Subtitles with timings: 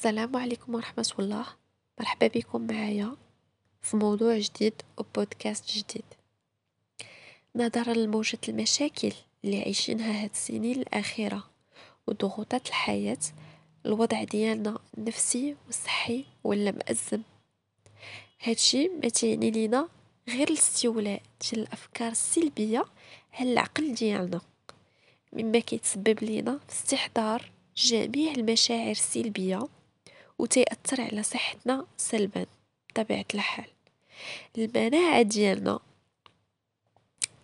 [0.00, 1.46] السلام عليكم ورحمة الله.
[1.98, 3.16] مرحبا بكم معايا
[3.82, 6.04] في موضوع جديد وبودكاست جديد.
[7.56, 9.12] نظرا لموجة المشاكل
[9.44, 11.50] اللي عايشينها هاد السنين الأخيرة
[12.06, 13.18] وضغوطات الحياة
[13.86, 17.22] الوضع ديالنا النفسي والصحي ولا مأزم
[18.42, 19.88] هادشي ما تعني لينا
[20.28, 22.84] غير الاستولاء ديال الأفكار السلبية
[23.32, 24.40] على العقل ديالنا.
[25.32, 29.68] مما كيتسبب لينا في استحضار جميع المشاعر السلبية
[30.40, 32.46] وتيأثر على صحتنا سلبا
[32.90, 33.70] بطبيعة الحال.
[34.58, 35.78] المناعة ديالنا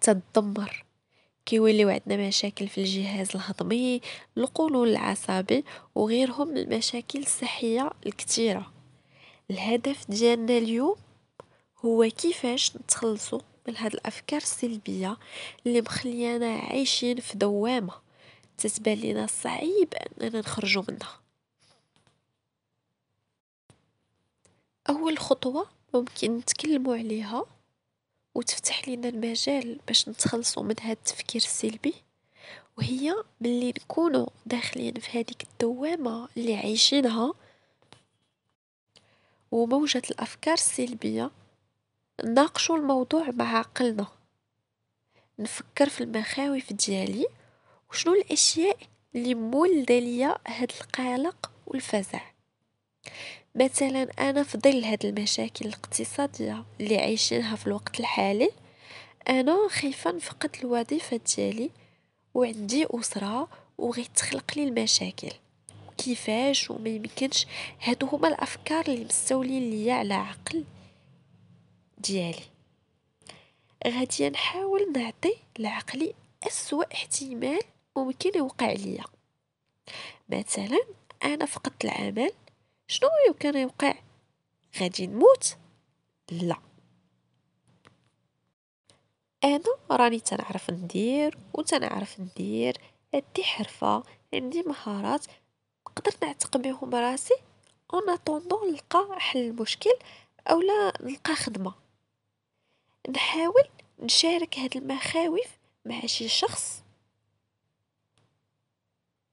[0.00, 0.84] تدمر.
[1.46, 4.00] كيوليو عندنا مشاكل في الجهاز الهضمي
[4.36, 5.64] القولون العصبي
[5.94, 8.72] وغيرهم من المشاكل الصحية الكثيرة
[9.50, 10.96] الهدف ديالنا اليوم
[11.84, 15.16] هو كيفاش نتخلصوا من هاد الأفكار السلبية
[15.66, 17.92] اللي مخليانا عايشين في دوامة.
[18.58, 21.25] تتبان لينا صعيب أننا نخرجوا منها.
[24.88, 27.44] أول خطوة ممكن نتكلموا عليها
[28.34, 31.94] وتفتح لنا المجال باش نتخلصوا من هاد التفكير السلبي
[32.78, 37.34] وهي ملي نكونوا داخلين في هذيك الدوامة اللي عايشينها
[39.50, 41.30] وموجة الأفكار السلبية
[42.24, 44.06] نناقشوا الموضوع مع عقلنا.
[45.38, 47.26] نفكر في المخاوف ديالي
[47.90, 48.78] وشنو الأشياء
[49.14, 52.35] اللي مولدة ليا هاد القلق والفزع.
[53.54, 58.50] مثلا أنا في ظل هاد المشاكل الاقتصادية اللي عايشينها في الوقت الحالي
[59.28, 61.70] أنا خايفة نفقد الوظيفة ديالي
[62.34, 63.48] وعندي أسرة
[63.78, 65.30] وغيتخلق لي المشاكل.
[65.98, 67.46] كيفاش وما يمكنش؟
[67.82, 70.64] هادو هما الأفكار اللي مستولين ليا على عقل
[71.98, 72.42] ديالي.
[73.86, 76.14] غادي نحاول نعطي لعقلي
[76.46, 77.60] أسوأ احتمال
[77.96, 79.04] ممكن يوقع ليا.
[80.28, 80.78] مثلا
[81.24, 82.32] أنا فقدت العمل
[82.88, 83.94] شنو يمكن يوقع؟
[84.80, 85.56] غادي نموت؟
[86.30, 86.56] لا.
[89.44, 89.60] أنا
[89.90, 92.76] راني تنعرف ندير وتنعرف ندير
[93.14, 94.02] عندي حرفة
[94.34, 95.26] عندي مهارات
[95.88, 97.34] نقدر نعتق بهم راسي
[97.94, 99.94] اون اتوندون نلقى حل المشكل
[100.50, 101.74] اولا نلقى خدمة.
[103.08, 103.68] نحاول
[103.98, 106.82] نشارك هاد المخاوف مع شي شخص.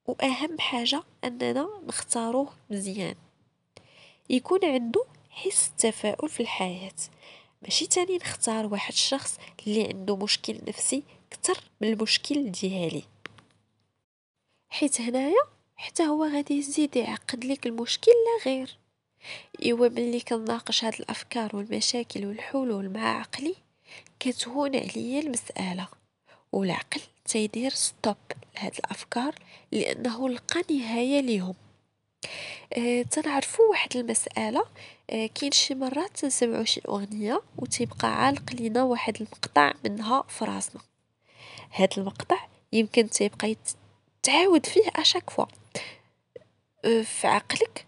[0.06, 3.16] واهم حاجة أننا نختاروه مزيان.
[4.30, 6.94] يكون عنده حس التفاؤل في الحياة.
[7.62, 13.04] ماشي تاني نختار واحد الشخص اللي عنده مشكل نفسي كتر من المشكل ديالي
[14.70, 15.44] حيت هنايا
[15.76, 18.78] حتى هو غادي يزيد يعقد لك المشكل لا غير.
[19.64, 23.56] إيوا ملي كنناقش هاد الأفكار والمشاكل والحلول مع عقلي
[24.20, 25.88] كتهون عليا المسألة.
[26.52, 28.16] والعقل تيدير stop
[28.56, 29.36] لهاد الأفكار
[29.72, 31.56] لأنه لقى نهاية ليهم.
[32.74, 34.66] أه تنعرفوا واحد المسألة.
[35.10, 40.82] أه كاين شي مرات تنسمعوا شي أغنية وتيبقى عالق لينا واحد المقطع منها في راسنا.
[41.74, 42.38] هاد المقطع
[42.74, 43.56] يمكن تيبقى
[44.24, 45.46] تعاود فيه à chaque fois
[46.86, 47.86] أه في عقلك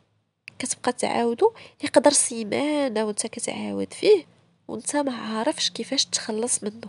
[0.60, 1.54] كتبقى تعاودو
[1.84, 4.26] يقدر سيمانة وانت كتعاود فيه
[4.68, 6.88] وانت ما عارفش كيفاش تخلص منه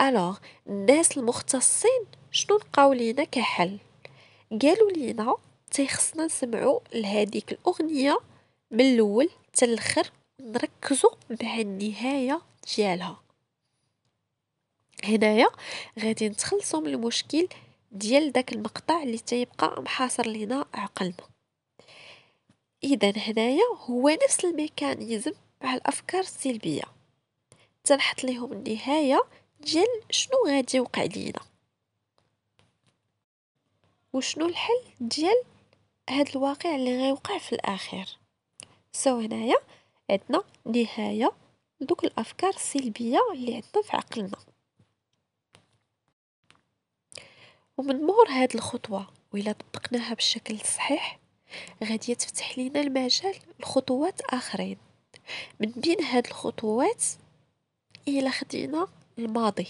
[0.00, 0.36] alors
[0.66, 3.78] الناس المختصين شنو لقاو لينا كحل؟
[4.62, 5.34] قالوا لينا
[5.70, 8.20] تيخصنا نسمعوا لهاديك الأغنية
[8.70, 10.10] من الأول حتى الآخر
[10.40, 11.10] نركزوا
[11.42, 12.40] مع النهاية
[12.76, 13.20] ديالها.
[15.04, 15.48] هنايا
[15.98, 17.48] غادي نتخلصوا من المشكل
[17.92, 21.30] ديال داك المقطع اللي تيبقى محاصر لينا عقلنا
[22.84, 25.32] إذا هنايا هو نفس الميكانيزم
[25.62, 26.82] مع الأفكار السلبية.
[27.84, 29.22] تنحط لهم النهاية
[29.60, 31.40] ديال شنو غادي يوقع لينا.
[34.12, 35.42] وشنو الحل ديال
[36.10, 38.18] هاد الواقع اللي غيوقع في الاخير
[38.92, 39.56] so هنايا
[40.10, 41.32] عندنا نهاية
[41.80, 44.38] لدوك الأفكار السلبية اللي عندنا في عقلنا.
[47.76, 51.18] ومن مور هاد الخطوة وإلا طبقناها بالشكل الصحيح
[51.84, 54.78] غادي تفتح لينا المجال لخطوات آخرين.
[55.60, 57.04] من بين هاد الخطوات
[58.08, 58.88] إلا خدينا
[59.18, 59.66] الماضي.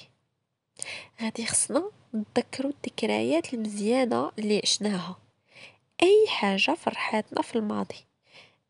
[1.22, 5.29] غادي خصنا نتذكروا الذكريات المزيانة اللي عشناها.
[6.02, 8.04] أي حاجة فرحاتنا في الماضي.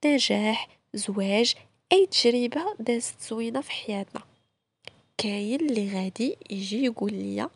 [0.05, 1.55] نجاح زواج
[1.93, 4.23] أي تجربة دازت زوينة في حياتنا.
[5.19, 7.51] كاين اللي غادي يجي يقول لي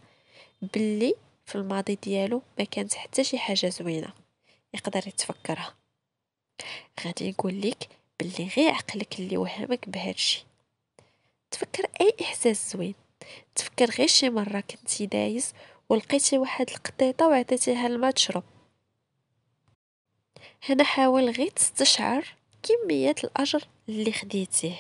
[0.63, 1.15] باللي
[1.47, 4.13] في الماضي ديالو ما كانت حتى شي حاجة زوينة.
[4.75, 5.75] يقدر يتفكرها.
[7.05, 7.89] غادي يقول لك
[8.21, 10.45] باللي غير عقلك اللي وهمك بهادشي
[11.51, 12.95] تفكر أي إحساس زوين.
[13.55, 15.53] تفكر غير شي مرة كنتي دايز
[15.89, 18.43] ولقيتي واحد القطيطة وعطيتيها الماء تشرب.
[20.69, 22.27] هنا حاول غير تستشعر
[22.63, 24.77] كمية الأجر اللي خديتيه.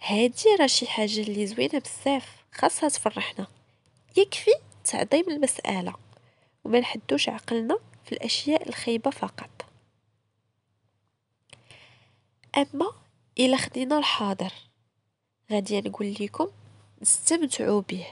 [0.00, 3.46] هادي راه شي حاجة اللي زوينة بزاف خاصها تفرحنا.
[4.16, 4.50] يكفي
[4.84, 5.94] تعظيم المسألة
[6.64, 9.50] وما نحدوش عقلنا في الأشياء الخايبة فقط.
[12.56, 12.92] أما
[13.38, 14.52] إلا خدينا الحاضر
[15.52, 16.48] غادي نقول لكم
[17.02, 18.06] نستمتعوا به.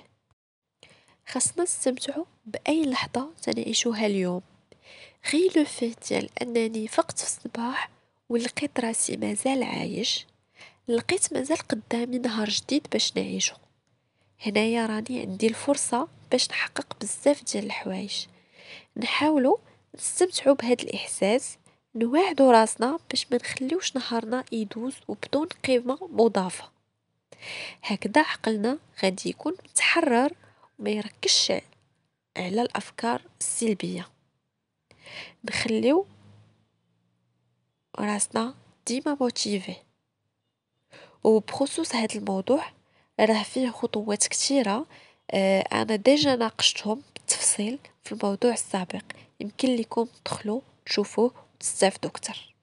[1.29, 4.43] خاصنا نستمتعوا بأي لحظة تنعيشوها اليوم.
[5.33, 7.91] غير لو فيت ديال أنني فقت في الصباح
[8.29, 10.27] ولقيت راسي مازال عايش
[10.88, 13.55] لقيت مازال قدامي نهار جديد باش نعيشو
[14.41, 18.27] هنايا راني عندي الفرصة باش نحقق بزاف ديال الحوايج.
[18.97, 19.56] نحاولوا
[19.94, 21.59] نستمتعوا بهذا الإحساس
[21.94, 26.71] نواعدوا راسنا باش ما نخليوش نهارنا يدوز وبدون قيمة مضافة.
[27.83, 30.33] هكذا عقلنا غادي يكون متحرر
[30.79, 31.53] وما يركزش
[32.37, 34.09] على الأفكار السلبية.
[35.44, 36.06] نخليو
[37.99, 38.55] راسنا
[38.87, 39.76] ديما موتيفي.
[41.25, 42.64] وبخصوص هذا الموضوع
[43.20, 44.87] راه فيه خطوات كثيره
[45.31, 49.05] آه أنا ديجا ناقشتهم بالتفصيل في الموضوع السابق.
[49.41, 52.55] يمكن لكم تدخلوا تشوفوه وتستافدوا أكثر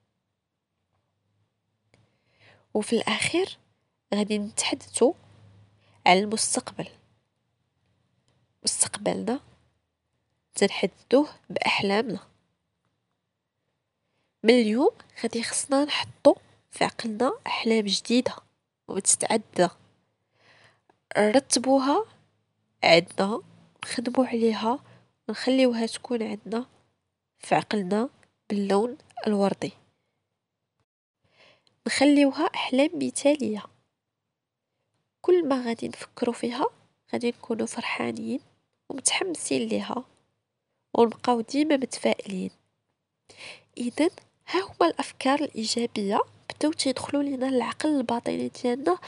[2.74, 3.58] وفي الأخير
[4.14, 5.12] غادي نتحدثوا
[6.06, 6.88] على المستقبل.
[8.64, 9.40] مستقبلنا
[10.54, 12.33] تنحددوه بأحلامنا.
[14.44, 14.90] من اليوم
[15.22, 16.34] غادي خصنا نحطو
[16.70, 18.36] في عقلنا احلام جديدة
[18.88, 19.68] وتتعدى
[21.18, 22.06] رتبوها
[22.84, 23.42] عندنا
[23.84, 24.78] نخدمو عليها
[25.28, 26.66] ونخليوها تكون عندنا
[27.38, 28.08] في عقلنا
[28.50, 29.72] باللون الوردي.
[31.86, 33.62] نخليوها احلام مثالية.
[35.20, 36.66] كل ما غادي نفكرو فيها
[37.12, 38.40] غادي نكونو فرحانين
[38.88, 40.04] ومتحمسين ليها
[40.94, 42.50] ونبقاو ديما متفائلين.
[43.76, 44.10] اذا
[44.46, 46.20] ها هما الأفكار الإيجابية.
[46.50, 48.98] بداو تيدخلوا لينا العقل الباطني ديالنا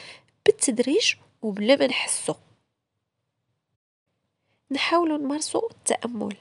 [0.46, 2.34] بالتدريج وبلا ما نحسو.
[4.70, 6.36] نحاولوا نمارسوا التأمل.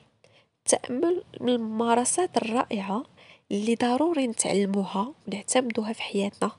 [0.59, 3.03] التأمل من الممارسات الرائعة
[3.51, 6.51] اللي ضروري نتعلموها ونعتمدوها في حياتنا.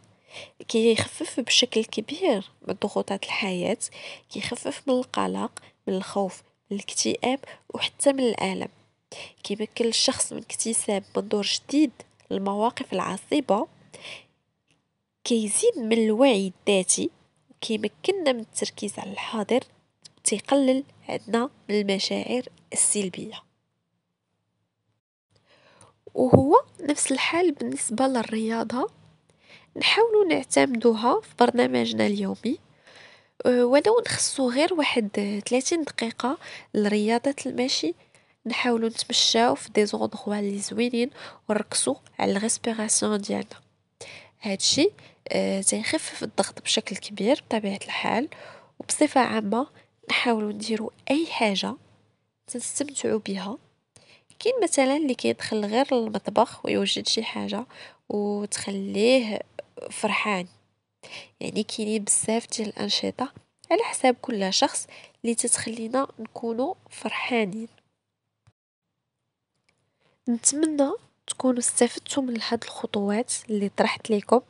[0.68, 3.78] كيخفف بشكل كبير من ضغوطات الحياة
[4.30, 7.40] كيخفف من القلق من الخوف من الاكتئاب
[7.74, 8.68] وحتى من الألم.
[9.42, 11.92] كيمكن الشخص من اكتساب منظور جديد
[12.30, 13.66] للمواقف العصيبة.
[15.24, 17.10] كيزيد من الوعي الذاتي
[17.50, 19.60] وكيمكننا من التركيز على الحاضر
[20.24, 22.42] تيقلل عندنا من المشاعر
[22.72, 23.42] السلبية.
[26.14, 28.90] وهو نفس الحال بالنسبة للرياضة.
[29.76, 32.58] نحاولوا نعتمدوها في برنامجنا اليومي.
[33.46, 35.08] أه، ولو نخصو غير واحد
[35.46, 36.38] 30 دقيقة
[36.74, 37.94] لرياضة المشي
[38.46, 41.10] نحاولوا نتمشاو في دي زوندغوا اللي زوينين
[41.48, 43.60] ونركزوا على الريسبيراسيون ديالنا.
[44.42, 44.90] هادشي
[45.28, 48.28] أه تيخفف الضغط بشكل كبير بطبيعة الحال
[48.78, 49.66] وبصفة عامة
[50.10, 51.74] نحاولوا نديروا أي حاجة
[52.46, 53.58] تستمتعوا بها
[54.38, 57.66] كاين مثلا اللي كيدخل غير للمطبخ ويوجد شي حاجة
[58.08, 59.40] وتخليه
[59.90, 60.46] فرحان.
[61.40, 63.32] يعني كاينين بزاف ديال الأنشطة
[63.70, 64.86] على حساب كل شخص
[65.24, 67.68] اللي تتخلينا نكونوا فرحانين.
[70.28, 70.92] نتمنى
[71.26, 74.40] تكونوا استفدتوا من هاد الخطوات اللي طرحت لكم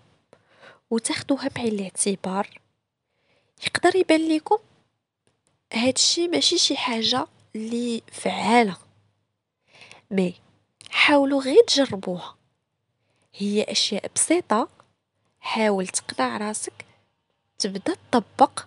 [0.91, 2.61] وتاخدوها بعين الاعتبار
[3.67, 4.59] يقدر يبان لكم
[5.73, 8.77] هادشي ماشي شي حاجة اللي فعالة
[10.11, 10.35] مي
[10.91, 12.37] حاولوا غير تجربوها.
[13.35, 14.69] هي أشياء بسيطة
[15.41, 16.85] حاول تقنع راسك
[17.59, 18.65] تبدأ تطبق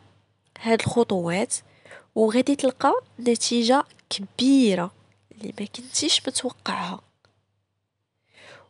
[0.60, 1.56] هاد الخطوات
[2.16, 4.99] وغادي تلقى نتيجة كبيرة.
[5.42, 7.02] اللي ما كنتيش متوقعها.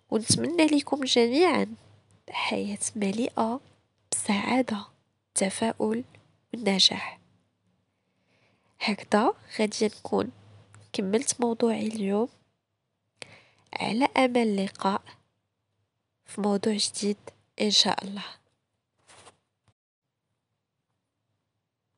[0.10, 1.76] ونتمنى لكم جميعا
[2.30, 3.60] حياة مليئة
[4.12, 4.86] بسعادة
[5.36, 6.04] تفاؤل
[6.54, 7.20] والنجاح
[8.80, 10.32] هكذا غادي نكون
[10.94, 12.30] كملت موضوعي اليوم.
[13.74, 15.02] على أمل اللقاء
[16.26, 17.18] في موضوع جديد
[17.62, 18.26] إن شاء الله.